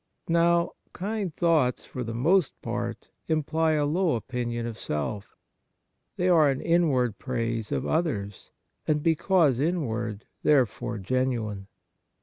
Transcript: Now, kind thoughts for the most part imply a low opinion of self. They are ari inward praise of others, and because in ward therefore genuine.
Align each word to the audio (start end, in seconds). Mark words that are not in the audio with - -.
Now, 0.29 0.71
kind 0.93 1.31
thoughts 1.31 1.85
for 1.85 2.01
the 2.03 2.15
most 2.15 2.59
part 2.63 3.11
imply 3.27 3.73
a 3.73 3.85
low 3.85 4.15
opinion 4.15 4.65
of 4.65 4.75
self. 4.75 5.35
They 6.15 6.27
are 6.27 6.47
ari 6.47 6.63
inward 6.65 7.19
praise 7.19 7.71
of 7.71 7.85
others, 7.85 8.49
and 8.87 9.03
because 9.03 9.59
in 9.59 9.83
ward 9.85 10.25
therefore 10.41 10.97
genuine. 10.97 11.67